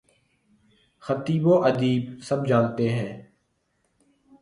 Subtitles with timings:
[0.99, 3.31] خطیب و ادیب سب جانتے ہیں۔